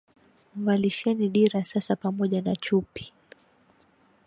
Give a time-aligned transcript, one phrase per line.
[0.55, 3.13] Mvalisheni dira sasa pamoja na chupi!